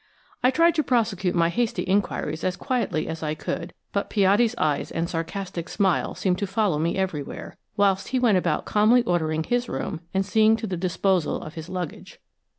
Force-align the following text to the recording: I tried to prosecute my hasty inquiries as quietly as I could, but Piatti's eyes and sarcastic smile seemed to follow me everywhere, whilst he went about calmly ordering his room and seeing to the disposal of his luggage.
I 0.41 0.49
tried 0.49 0.73
to 0.73 0.83
prosecute 0.83 1.35
my 1.35 1.49
hasty 1.49 1.83
inquiries 1.87 2.43
as 2.43 2.55
quietly 2.57 3.07
as 3.07 3.21
I 3.21 3.35
could, 3.35 3.71
but 3.93 4.09
Piatti's 4.09 4.55
eyes 4.57 4.89
and 4.89 5.07
sarcastic 5.07 5.69
smile 5.69 6.15
seemed 6.15 6.39
to 6.39 6.47
follow 6.47 6.79
me 6.79 6.97
everywhere, 6.97 7.55
whilst 7.77 8.07
he 8.07 8.17
went 8.17 8.39
about 8.39 8.65
calmly 8.65 9.03
ordering 9.03 9.43
his 9.43 9.69
room 9.69 10.01
and 10.11 10.25
seeing 10.25 10.55
to 10.57 10.65
the 10.65 10.75
disposal 10.75 11.43
of 11.43 11.53
his 11.53 11.69
luggage. 11.69 12.19